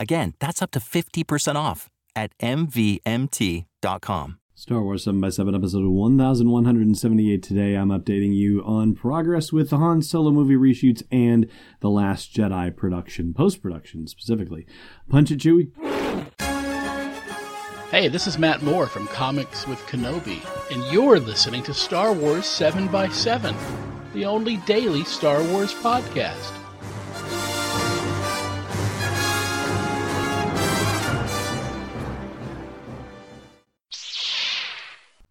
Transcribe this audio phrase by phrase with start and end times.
[0.00, 4.38] Again, that's up to 50% off at MVMT.com.
[4.54, 7.76] Star Wars 7 by 7 episode 1178 today.
[7.76, 11.48] I'm updating you on progress with the Han Solo movie reshoots and
[11.80, 14.66] The Last Jedi production, post production specifically.
[15.08, 15.70] Punch it, Chewie.
[17.90, 22.44] Hey, this is Matt Moore from Comics with Kenobi, and you're listening to Star Wars
[22.44, 23.54] 7 by 7
[24.14, 26.57] the only daily Star Wars podcast.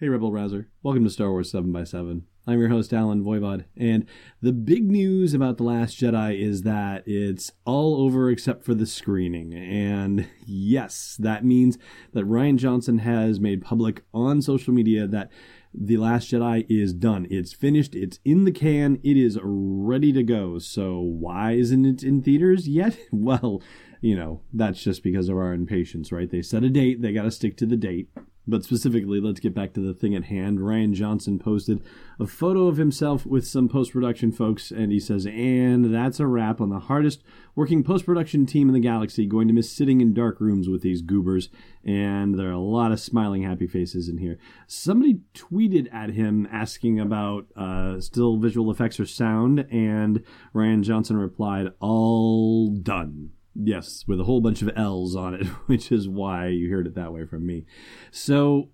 [0.00, 0.66] Hey, Rebel Rouser.
[0.82, 4.06] Welcome to Star Wars 7 by 7 I'm your host, Allen Voivod, and
[4.42, 8.86] the big news about The Last Jedi is that it's all over except for the
[8.86, 9.54] screening.
[9.54, 11.78] And yes, that means
[12.12, 15.30] that Rian Johnson has made public on social media that
[15.72, 17.28] The Last Jedi is done.
[17.30, 20.58] It's finished, it's in the can, it is ready to go.
[20.58, 22.98] So why isn't it in theaters yet?
[23.12, 23.62] Well,
[24.00, 26.28] you know, that's just because of our impatience, right?
[26.28, 28.10] They set a date, they got to stick to the date.
[28.46, 30.58] But specifically, let's get back to the thing at hand.
[30.58, 31.82] Rian Johnson posted
[32.20, 36.26] a photo of himself with some post production folks, and he says, And that's a
[36.26, 37.22] wrap on the hardest
[37.54, 39.24] working post production team in the galaxy.
[39.24, 41.48] Going to miss sitting in dark rooms with these goobers.
[41.84, 44.38] And there are a lot of smiling, happy faces in here.
[44.66, 50.22] Somebody tweeted at him asking about uh, still visual effects or sound, and
[50.54, 53.33] Rian Johnson replied, All done.
[53.54, 56.94] Yes, with a whole bunch of L's on it, which is why you heard it
[56.94, 57.64] that way from me.
[58.10, 58.70] So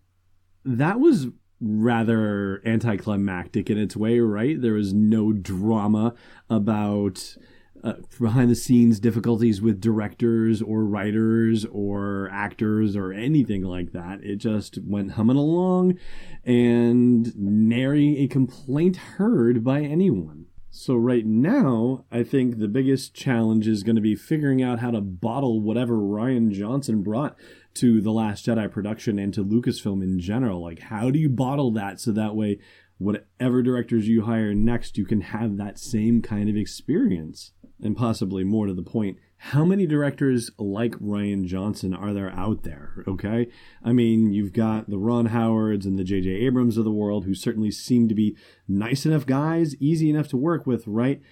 [0.64, 1.28] that was
[1.60, 4.60] rather anticlimactic in its way, right?
[4.60, 6.14] There was no drama
[6.48, 7.36] about
[7.82, 14.22] uh, behind the scenes difficulties with directors or writers or actors or anything like that.
[14.22, 15.98] It just went humming along
[16.44, 20.39] and nary a complaint heard by anyone.
[20.72, 24.92] So right now, I think the biggest challenge is going to be figuring out how
[24.92, 27.36] to bottle whatever Rian Johnson brought
[27.74, 30.62] to the Last Jedi production and to Lucasfilm in general.
[30.62, 32.60] Like, how do you bottle that so that way,
[32.98, 37.50] whatever directors you hire next, you can have that same kind of experience?
[37.82, 42.62] And possibly more to the point, how many directors like Rian Johnson are there out
[42.62, 43.02] there?
[43.08, 43.48] Okay.
[43.82, 46.28] I mean, you've got the Ron Howards and the J.J.
[46.28, 48.36] Abrams of the world who certainly seem to be
[48.68, 51.22] nice enough guys, easy enough to work with, right?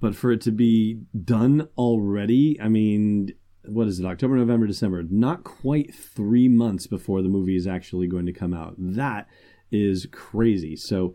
[0.00, 3.34] But for it to be done already, I mean,
[3.66, 5.02] what is it, October, November, December?
[5.02, 8.74] Not quite three months before the movie is actually going to come out.
[8.78, 9.28] That
[9.70, 10.76] is crazy.
[10.76, 11.14] So,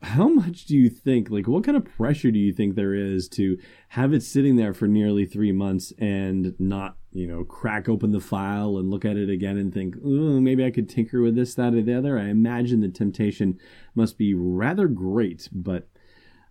[0.00, 3.28] how much do you think like what kind of pressure do you think there is
[3.28, 8.12] to have it sitting there for nearly three months and not you know crack open
[8.12, 11.54] the file and look at it again and think maybe i could tinker with this
[11.54, 13.58] that or the other i imagine the temptation
[13.94, 15.88] must be rather great but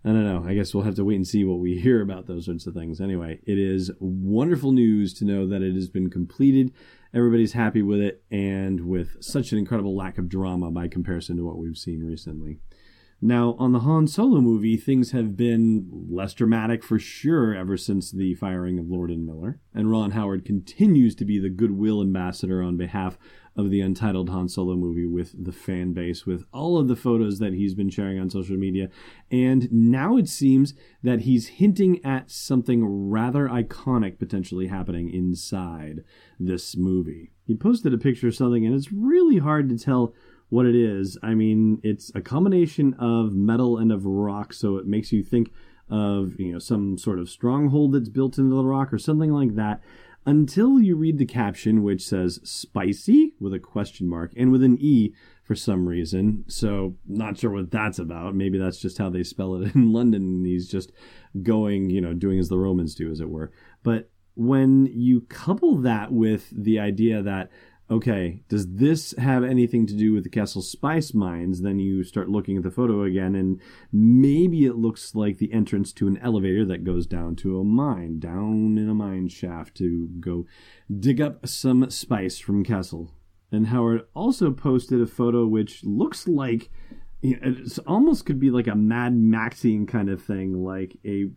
[0.04, 0.44] I don't know.
[0.48, 2.74] I guess we'll have to wait and see what we hear about those sorts of
[2.74, 3.00] things.
[3.00, 6.72] Anyway, it is wonderful news to know that it has been completed.
[7.12, 11.44] Everybody's happy with it, and with such an incredible lack of drama by comparison to
[11.44, 12.58] what we've seen recently.
[13.20, 18.12] Now, on the Han Solo movie, things have been less dramatic for sure ever since
[18.12, 22.62] the firing of Lord and Miller, and Ron Howard continues to be the goodwill ambassador
[22.62, 23.18] on behalf
[23.56, 27.40] of the untitled Han Solo movie with the fan base, with all of the photos
[27.40, 28.88] that he's been sharing on social media.
[29.32, 36.04] And now it seems that he's hinting at something rather iconic potentially happening inside
[36.38, 37.32] this movie.
[37.44, 40.14] He posted a picture of something, and it's really hard to tell
[40.48, 41.18] what it is.
[41.22, 45.52] I mean, it's a combination of metal and of rock, so it makes you think
[45.90, 49.54] of you know some sort of stronghold that's built into the rock or something like
[49.54, 49.80] that.
[50.26, 54.76] Until you read the caption, which says "spicy" with a question mark and with an
[54.80, 56.44] e for some reason.
[56.46, 58.34] So not sure what that's about.
[58.34, 60.92] Maybe that's just how they spell it in London, and he's just
[61.42, 63.50] going, you know, doing as the Romans do, as it were.
[63.82, 67.50] But when you couple that with the idea that
[67.90, 71.62] okay, does this have anything to do with the Kessel Spice mines?
[71.62, 73.60] Then you start looking at the photo again, and
[73.92, 78.18] maybe it looks like the entrance to an elevator that goes down to a mine,
[78.18, 80.46] down in a mine shaft to go
[80.98, 83.10] dig up some spice from Kessel.
[83.50, 86.70] And Howard also posted a photo which looks like
[87.20, 91.30] it almost could be like a Mad Maxian kind of thing, like a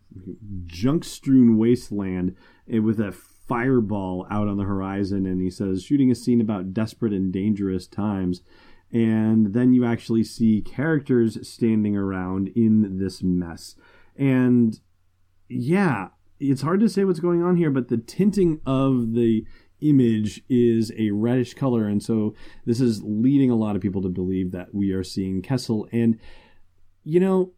[0.66, 2.36] junk strewn wasteland
[2.70, 3.12] eh, with a
[3.46, 5.26] fireball out on the horizon.
[5.26, 8.42] And he says, shooting a scene about desperate and dangerous times.
[8.92, 13.74] And then you actually see characters standing around in this mess.
[14.16, 14.78] And
[15.48, 16.08] yeah,
[16.38, 19.46] it's hard to say what's going on here, but the tinting of the
[19.80, 21.86] image is a reddish color.
[21.86, 22.34] And so
[22.66, 25.88] this is leading a lot of people to believe that we are seeing Kessel.
[25.92, 26.18] And,
[27.02, 27.52] you know,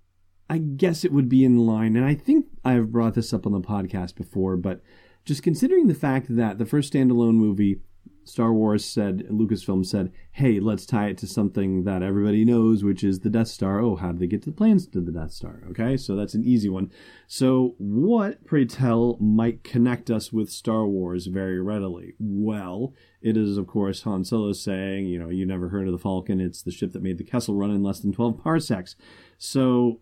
[0.48, 1.96] I guess it would be in line.
[1.96, 4.82] And I think I've brought this up on the podcast before, but
[5.25, 7.81] just considering the fact that the first standalone movie
[8.25, 13.05] Star Wars said, Lucasfilm said, hey, let's tie it to something that everybody knows, which
[13.05, 13.81] is the Death Star.
[13.81, 15.62] Oh, how did they get to the plans to the Death Star?
[15.71, 16.91] Okay, so that's an easy one.
[17.26, 22.15] So, what, pray tell, might connect us with Star Wars very readily?
[22.19, 25.99] Well, it is, of course, Han Solo saying, you know, you never heard of the
[25.99, 26.41] Falcon.
[26.41, 28.97] It's the ship that made the Kessel run in less than 12 parsecs.
[29.37, 30.00] So,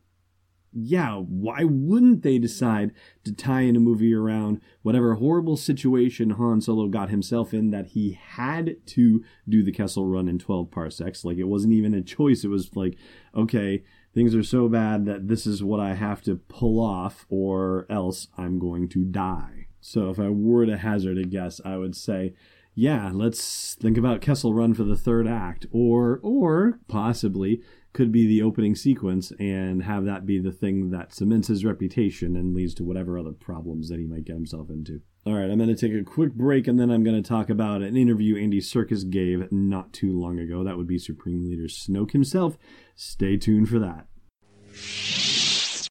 [0.73, 2.93] yeah, why wouldn't they decide
[3.25, 7.89] to tie in a movie around whatever horrible situation Han Solo got himself in that
[7.89, 11.25] he had to do the Kessel run in 12 parsecs?
[11.25, 12.45] Like, it wasn't even a choice.
[12.45, 12.97] It was like,
[13.35, 13.83] okay,
[14.15, 18.29] things are so bad that this is what I have to pull off, or else
[18.39, 19.67] I'm going to die.
[19.81, 22.35] So, if I were to hazard a guess, I would say,
[22.75, 27.61] yeah, let's think about Kessel Run for the third act, or or possibly
[27.93, 32.37] could be the opening sequence and have that be the thing that cements his reputation
[32.37, 35.01] and leads to whatever other problems that he might get himself into.
[35.27, 37.51] All right, I'm going to take a quick break and then I'm going to talk
[37.51, 40.65] about an interview Andy Serkis gave not too long ago.
[40.65, 42.57] That would be Supreme Leader Snoke himself.
[42.97, 44.07] Stay tuned for that.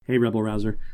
[0.06, 0.80] Hey, Rebel Rouser.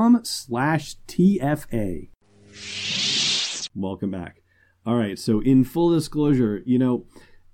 [0.00, 2.08] com slash TFA.
[3.74, 4.42] Welcome back.
[4.86, 7.04] All right, so in full disclosure, you know,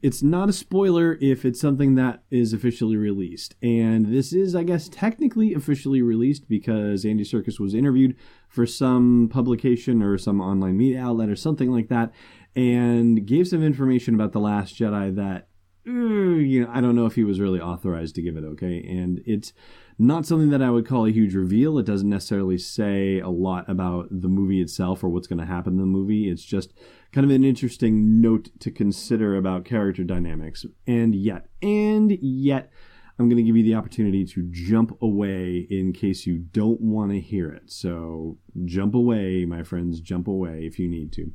[0.01, 3.57] it's not a spoiler if it's something that is officially released.
[3.63, 8.15] And this is, I guess, technically officially released because Andy Serkis was interviewed
[8.49, 12.13] for some publication or some online media outlet or something like that
[12.55, 15.49] and gave some information about The Last Jedi that,
[15.87, 18.83] Mm, you know, I don't know if he was really authorized to give it, okay?
[18.83, 19.53] And it's
[19.99, 21.79] not something that I would call a huge reveal.
[21.79, 25.75] It doesn't necessarily say a lot about the movie itself or what's going to happen
[25.75, 26.29] in the movie.
[26.29, 26.73] It's just
[27.13, 30.67] kind of an interesting note to consider about character dynamics.
[30.89, 32.73] And yet, and yet,
[33.19, 37.13] I'm going to give you the opportunity to jump away in case you don't want
[37.13, 37.71] to hear it.
[37.71, 41.33] So jump away, my friends, jump away if you need to.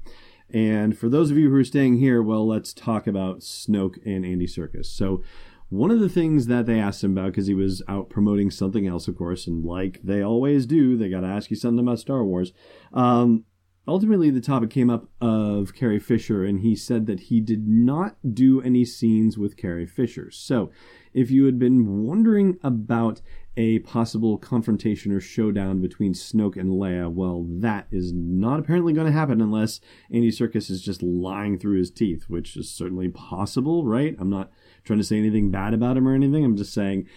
[0.53, 4.25] And for those of you who are staying here, well, let's talk about Snoke and
[4.25, 4.88] Andy Serkis.
[4.88, 5.24] So
[5.69, 8.86] one of the things that they asked him about, because he was out promoting something
[8.86, 12.00] else, of course, and like they always do, they got to ask you something about
[12.00, 12.51] Star Wars.
[12.93, 13.46] Um,
[13.88, 18.15] ultimately, the topic came up of Carrie Fisher, and he said that he did not
[18.33, 20.29] do any scenes with Carrie Fisher.
[20.31, 20.71] So,
[21.13, 23.21] if you had been wondering about
[23.57, 29.07] a possible confrontation or showdown between Snoke and Leia, well, that is not apparently going
[29.07, 33.85] to happen unless Andy Serkis is just lying through his teeth, which is certainly possible,
[33.85, 34.15] right?
[34.19, 34.51] I'm not
[34.85, 36.45] trying to say anything bad about him or anything.
[36.45, 37.07] I'm just saying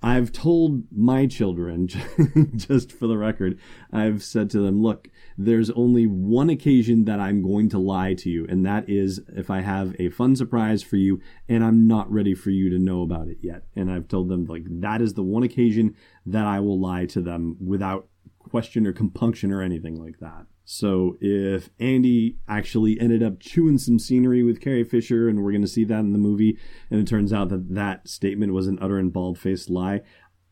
[0.00, 1.88] I've told my children,
[2.54, 3.58] just for the record,
[3.92, 8.30] I've said to them, look, there's only one occasion that I'm going to lie to
[8.30, 12.10] you, and that is if I have a fun surprise for you and I'm not
[12.12, 13.64] ready for you to know about it yet.
[13.74, 17.20] And I've told them, like, that is the one occasion that I will lie to
[17.20, 18.06] them without
[18.38, 20.46] question or compunction or anything like that.
[20.70, 25.62] So if Andy actually ended up chewing some scenery with Carrie Fisher, and we're going
[25.62, 26.58] to see that in the movie,
[26.90, 30.02] and it turns out that that statement was an utter and bald faced lie,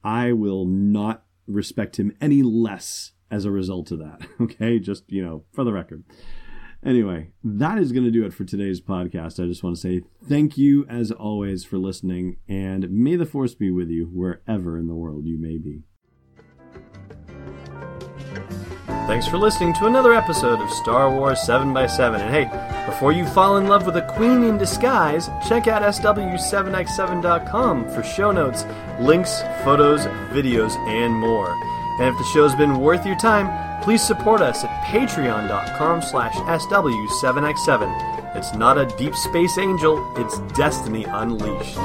[0.02, 4.26] I will not respect him any less as a result of that.
[4.40, 6.02] Okay, just you know, for the record.
[6.82, 9.38] Anyway, that is going to do it for today's podcast.
[9.38, 13.54] I just want to say thank you as always for listening, and may the force
[13.54, 15.82] be with you wherever in the world you may be.
[19.06, 22.18] Thanks for listening to another episode of Star Wars 7x7.
[22.18, 22.50] And hey,
[22.86, 28.32] before you fall in love with a queen in disguise, check out SW7x7.com for show
[28.32, 28.64] notes,
[28.98, 31.52] links, photos, videos, and more.
[32.00, 33.48] And if the show's been worth your time,
[33.80, 38.34] please support us at patreon.com slash SW7x7.
[38.34, 41.78] It's not a deep space angel, it's destiny unleashed.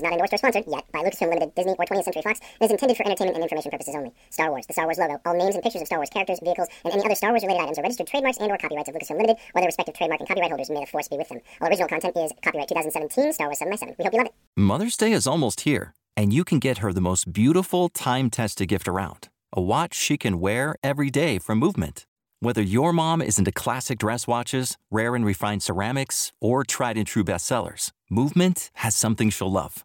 [0.00, 2.64] Is not endorsed or sponsored yet by Lucasfilm Limited, Disney, or 20th Century Fox, and
[2.64, 4.12] is intended for entertainment and information purposes only.
[4.30, 6.68] Star Wars, the Star Wars logo, all names and pictures of Star Wars characters, vehicles,
[6.84, 9.20] and any other Star Wars related items are registered trademarks and or copyrights of Lucasfilm
[9.20, 10.70] Limited, or their respective trademark and copyright holders.
[10.70, 11.40] May the force be with them.
[11.60, 14.26] All original content is copyright 2017 Star Wars 7 by 7 We hope you love
[14.28, 14.34] it.
[14.56, 18.68] Mother's Day is almost here, and you can get her the most beautiful time tested
[18.68, 22.06] gift around a watch she can wear every day from Movement.
[22.42, 27.06] Whether your mom is into classic dress watches, rare and refined ceramics, or tried and
[27.06, 29.84] true bestsellers, Movement has something she'll love.